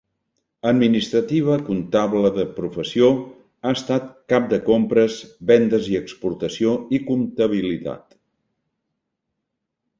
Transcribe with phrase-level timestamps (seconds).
[0.69, 3.11] Administrativa comptable de professió,
[3.69, 5.21] ha estat cap de compres,
[5.53, 8.21] vendes i exportació i comptabilitat.